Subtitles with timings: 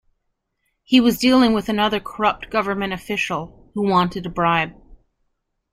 [0.83, 4.73] He was dealing with another corrupt government official who wanted a bribe.